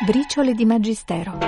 [0.00, 1.38] Briciole di Magistero.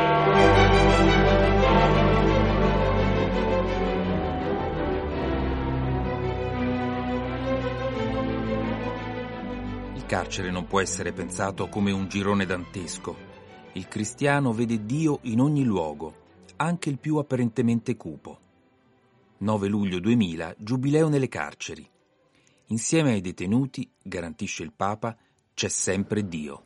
[9.95, 13.16] Il carcere non può essere pensato come un girone dantesco.
[13.75, 16.14] Il cristiano vede Dio in ogni luogo,
[16.57, 18.41] anche il più apparentemente cupo.
[19.39, 21.89] 9 luglio 2000, giubileo nelle carceri.
[22.67, 25.16] Insieme ai detenuti, garantisce il Papa,
[25.55, 26.64] c'è sempre Dio.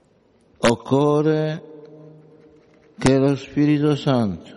[0.61, 1.73] Occorre
[2.99, 4.53] che lo Spirito Santo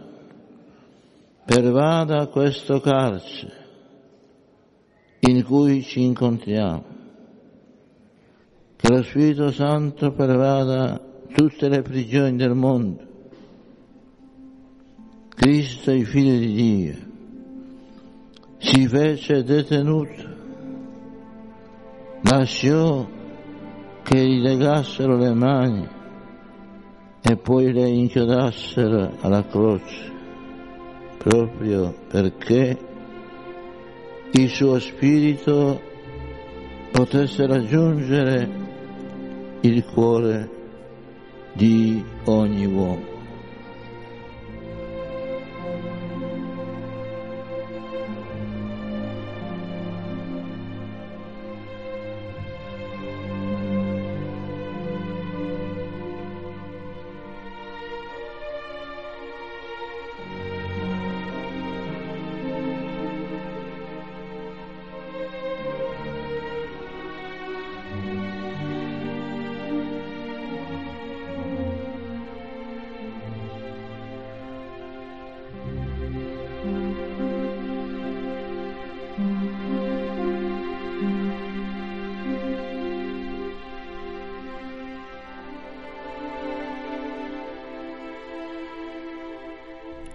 [1.45, 3.65] pervada questo carcere
[5.21, 6.83] in cui ci incontriamo,
[8.75, 11.01] che lo Spirito Santo pervada
[11.33, 13.05] tutte le prigioni del mondo.
[15.29, 16.95] Cristo, il Figlio di Dio,
[18.57, 20.35] si fece detenuto,
[22.21, 23.07] lasciò
[24.03, 25.95] che gli legassero le mani
[27.29, 30.11] e poi le inchiodassero alla croce,
[31.17, 32.77] proprio perché
[34.31, 35.81] il suo spirito
[36.91, 38.49] potesse raggiungere
[39.61, 40.49] il cuore
[41.51, 43.16] di ogni uomo.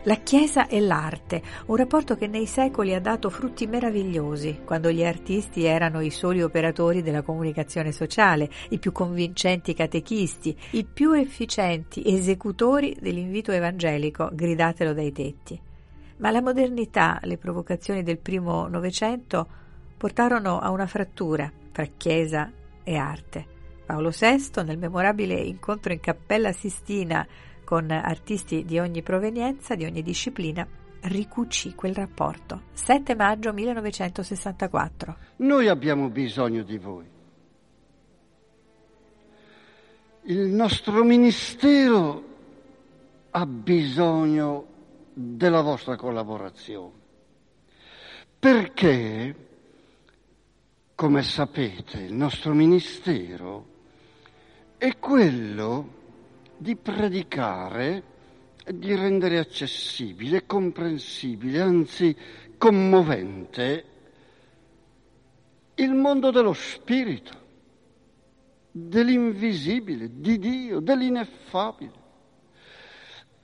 [0.05, 5.05] La Chiesa e l'arte, un rapporto che nei secoli ha dato frutti meravigliosi, quando gli
[5.05, 12.03] artisti erano i soli operatori della comunicazione sociale, i più convincenti catechisti, i più efficienti
[12.05, 15.61] esecutori dell'invito evangelico, gridatelo dai tetti.
[16.17, 19.47] Ma la modernità, le provocazioni del primo Novecento
[19.97, 22.51] portarono a una frattura fra Chiesa
[22.83, 23.47] e arte.
[23.87, 27.25] Paolo VI, nel memorabile incontro in Cappella Sistina
[27.73, 30.69] con artisti di ogni provenienza, di ogni disciplina,
[31.05, 32.65] ricucì quel rapporto.
[32.75, 35.17] 7 maggio 1964.
[35.37, 37.07] Noi abbiamo bisogno di voi.
[40.25, 42.25] Il nostro ministero
[43.31, 44.67] ha bisogno
[45.15, 46.93] della vostra collaborazione.
[48.39, 49.35] Perché,
[50.95, 53.67] come sapete, il nostro ministero
[54.77, 56.01] è quello
[56.57, 58.03] di predicare,
[58.67, 62.17] di rendere accessibile, comprensibile, anzi
[62.59, 63.85] commovente
[65.77, 67.41] il mondo dello spirito,
[68.71, 72.01] dell'invisibile, di Dio, dell'ineffabile.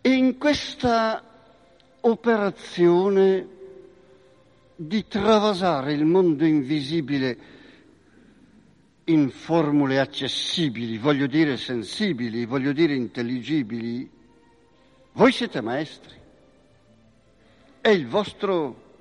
[0.01, 1.23] E in questa
[2.01, 3.57] operazione
[4.77, 7.37] di travasare il mondo invisibile
[9.09, 14.09] in formule accessibili, voglio dire sensibili, voglio dire intelligibili,
[15.13, 16.15] voi siete maestri.
[17.81, 18.97] È il vostro,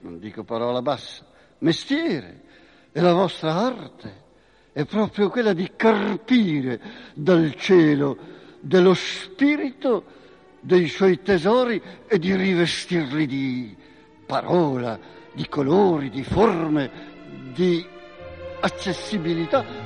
[0.00, 1.24] non dico parola bassa,
[1.58, 2.42] mestiere,
[2.90, 4.22] è la vostra arte,
[4.72, 6.80] è proprio quella di carpire
[7.14, 8.18] dal cielo
[8.60, 10.22] dello spirito
[10.60, 13.76] dei suoi tesori e di rivestirli di
[14.26, 14.98] parola,
[15.32, 17.12] di colori, di forme,
[17.52, 17.92] di
[18.64, 19.83] accessibilità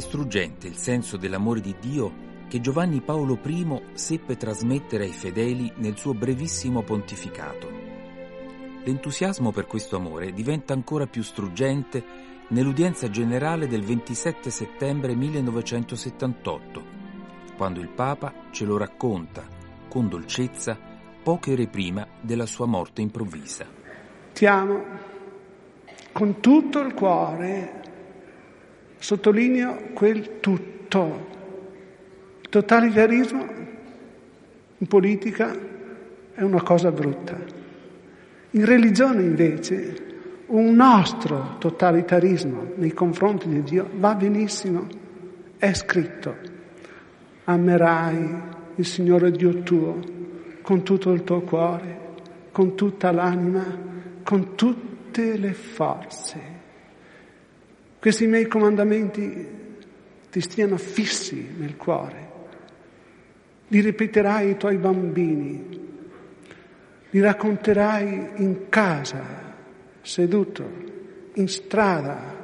[0.00, 2.10] È struggente il senso dell'amore di Dio
[2.48, 7.68] che Giovanni Paolo I seppe trasmettere ai fedeli nel suo brevissimo pontificato.
[8.82, 12.02] L'entusiasmo per questo amore diventa ancora più struggente
[12.48, 16.84] nell'udienza generale del 27 settembre 1978,
[17.58, 19.46] quando il Papa ce lo racconta
[19.86, 20.78] con dolcezza
[21.22, 23.66] poche ore prima della sua morte improvvisa.
[24.32, 24.82] Ti amo
[26.10, 27.79] con tutto il cuore
[29.00, 31.28] Sottolineo quel tutto,
[32.50, 33.46] Totalitarismo
[34.76, 35.56] in politica
[36.34, 37.34] è una cosa brutta.
[38.50, 40.08] In religione invece
[40.48, 44.86] un nostro totalitarismo nei confronti di Dio va benissimo,
[45.56, 46.36] è scritto.
[47.44, 48.42] Amerai
[48.74, 49.98] il Signore Dio tuo
[50.60, 51.98] con tutto il tuo cuore,
[52.52, 53.64] con tutta l'anima,
[54.22, 56.59] con tutte le forze.
[58.00, 59.46] Questi miei comandamenti
[60.30, 62.28] ti stiano fissi nel cuore.
[63.68, 65.88] Li ripeterai ai tuoi bambini,
[67.10, 69.22] li racconterai in casa,
[70.00, 70.66] seduto,
[71.34, 72.34] in strada,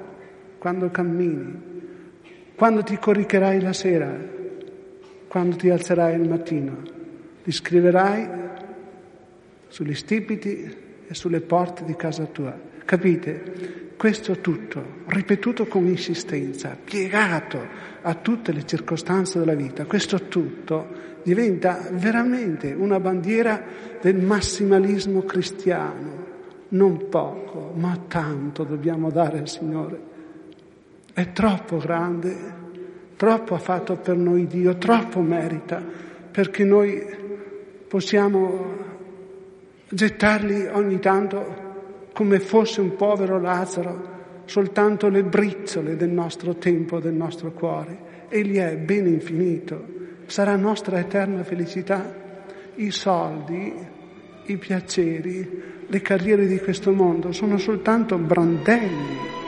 [0.58, 1.62] quando cammini,
[2.54, 4.14] quando ti coricherai la sera,
[5.26, 6.82] quando ti alzerai il mattino,
[7.42, 8.28] li scriverai
[9.68, 10.76] sugli stipiti
[11.08, 12.74] e sulle porte di casa tua.
[12.86, 13.94] Capite?
[13.96, 17.58] Questo tutto, ripetuto con insistenza, piegato
[18.02, 20.86] a tutte le circostanze della vita, questo tutto
[21.24, 23.60] diventa veramente una bandiera
[24.00, 26.24] del massimalismo cristiano
[26.68, 30.00] non poco, ma tanto dobbiamo dare al Signore.
[31.12, 32.36] È troppo grande,
[33.16, 35.82] troppo ha fatto per noi Dio, troppo merita
[36.30, 37.02] perché noi
[37.88, 38.74] possiamo
[39.88, 41.65] gettargli ogni tanto
[42.16, 44.14] come fosse un povero Lazzaro
[44.46, 48.24] soltanto le briciole del nostro tempo, del nostro cuore.
[48.30, 49.84] Egli è bene infinito,
[50.24, 52.10] sarà nostra eterna felicità.
[52.76, 53.70] I soldi,
[54.46, 59.45] i piaceri, le carriere di questo mondo sono soltanto brandelli.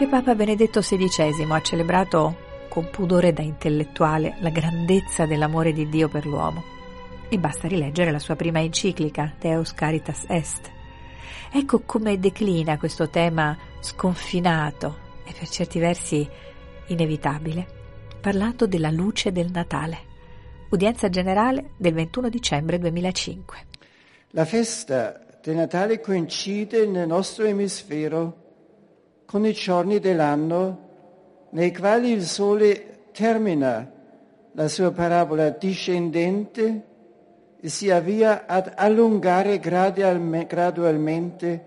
[0.00, 2.36] Anche Papa Benedetto XVI ha celebrato
[2.70, 6.64] con pudore da intellettuale la grandezza dell'amore di Dio per l'uomo.
[7.28, 10.70] E basta rileggere la sua prima enciclica, Deus Caritas Est.
[11.52, 16.26] Ecco come declina questo tema sconfinato e per certi versi
[16.86, 17.66] inevitabile,
[18.22, 19.98] parlando della luce del Natale.
[20.70, 23.66] Udienza generale del 21 dicembre 2005.
[24.30, 28.39] La festa del Natale coincide nel nostro emisfero
[29.30, 30.88] con i giorni dell'anno
[31.50, 33.88] nei quali il sole termina
[34.50, 36.84] la sua parabola discendente
[37.60, 41.66] e si avvia ad allungare gradualmente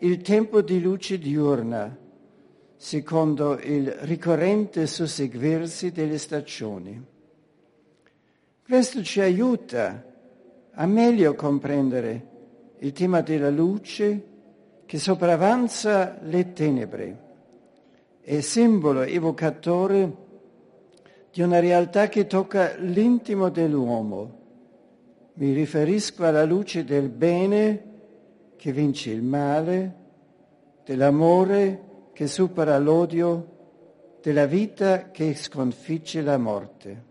[0.00, 1.96] il tempo di luce diurna,
[2.76, 7.02] secondo il ricorrente susseguirsi delle stagioni.
[8.62, 10.04] Questo ci aiuta
[10.74, 12.26] a meglio comprendere
[12.80, 14.31] il tema della luce
[14.92, 17.16] che sopravanza le tenebre,
[18.20, 20.16] è simbolo evocatore
[21.32, 24.40] di una realtà che tocca l'intimo dell'uomo.
[25.36, 27.84] Mi riferisco alla luce del bene
[28.56, 29.94] che vince il male,
[30.84, 37.04] dell'amore che supera l'odio, della vita che sconfigge la morte.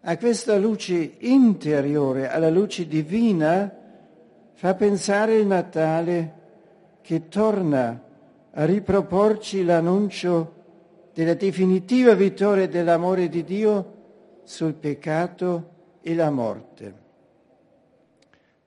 [0.00, 3.70] A questa luce interiore, alla luce divina,
[4.54, 6.38] fa pensare il Natale
[7.02, 8.02] che torna
[8.52, 10.54] a riproporci l'annuncio
[11.14, 13.98] della definitiva vittoria dell'amore di Dio
[14.44, 15.70] sul peccato
[16.02, 16.94] e la morte,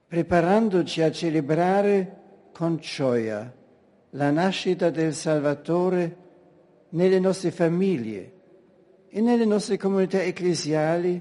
[0.06, 2.22] preparandoci a celebrare
[2.52, 3.52] con gioia
[4.10, 6.16] la nascita del Salvatore
[6.90, 8.32] nelle nostre famiglie
[9.08, 11.20] e nelle nostre comunità ecclesiali,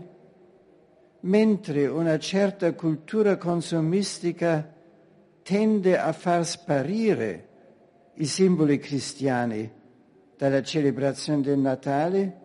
[1.21, 4.72] mentre una certa cultura consumistica
[5.43, 7.47] tende a far sparire
[8.15, 9.69] i simboli cristiani
[10.37, 12.41] dalla celebrazione del Natale,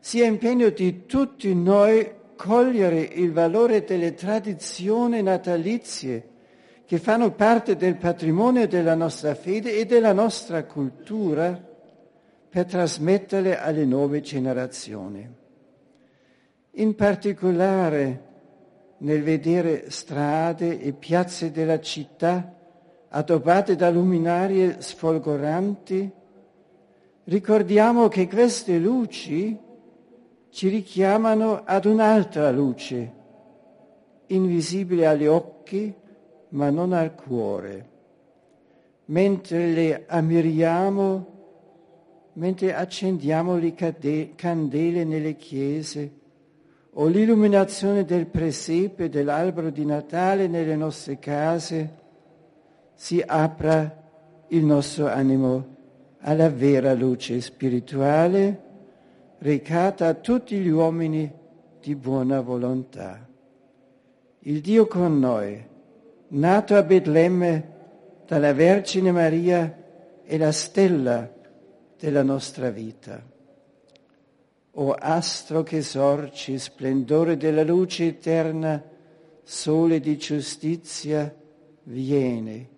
[0.00, 6.30] sia impegno di tutti noi cogliere il valore delle tradizioni natalizie
[6.84, 11.70] che fanno parte del patrimonio della nostra fede e della nostra cultura
[12.48, 15.26] per trasmetterle alle nuove generazioni.
[16.72, 18.31] In particolare
[19.02, 22.54] nel vedere strade e piazze della città
[23.08, 26.10] addobbate da luminarie sfolgoranti,
[27.24, 29.58] ricordiamo che queste luci
[30.50, 33.12] ci richiamano ad un'altra luce,
[34.26, 35.94] invisibile agli occhi
[36.50, 37.90] ma non al cuore.
[39.06, 41.26] Mentre le ammiriamo,
[42.34, 43.74] mentre accendiamo le
[44.36, 46.20] candele nelle chiese
[46.94, 52.00] o l'illuminazione del presepe, dell'albero di Natale nelle nostre case,
[52.94, 54.00] si apra
[54.48, 55.76] il nostro animo
[56.18, 58.70] alla vera luce spirituale
[59.38, 61.30] recata a tutti gli uomini
[61.80, 63.26] di buona volontà.
[64.40, 65.66] Il Dio con noi,
[66.28, 67.70] nato a Betlemme
[68.26, 69.78] dalla Vergine Maria,
[70.22, 71.28] è la stella
[71.98, 73.31] della nostra vita.
[74.74, 78.82] O astro che sorci, splendore della luce eterna,
[79.42, 81.34] sole di giustizia,
[81.84, 82.68] viene,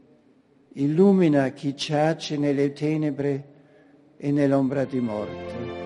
[0.72, 3.48] illumina chi giace nelle tenebre
[4.16, 5.83] e nell'ombra di morte.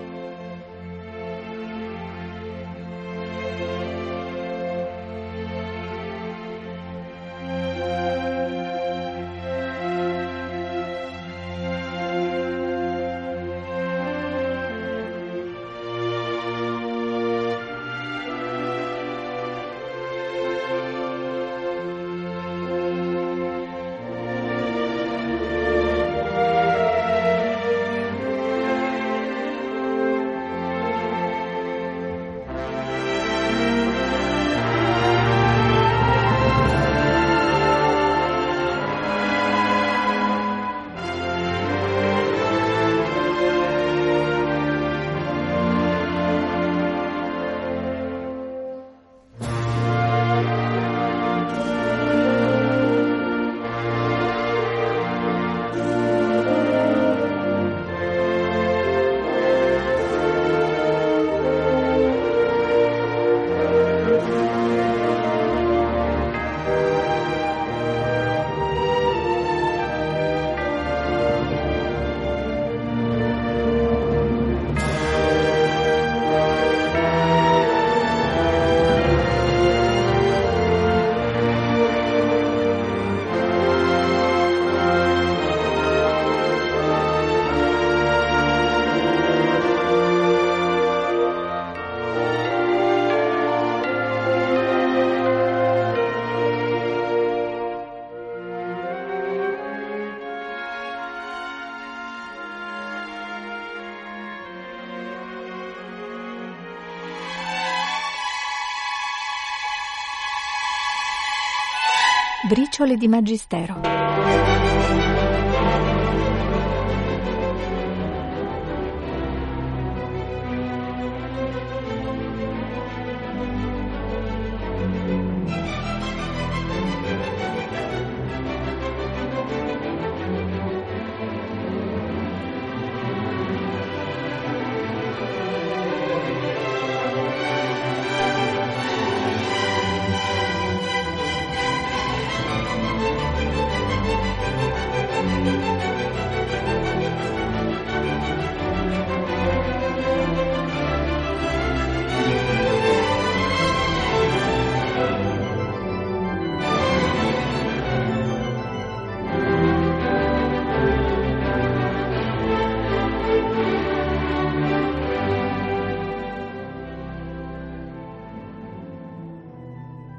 [112.49, 113.79] Briciole di Magistero.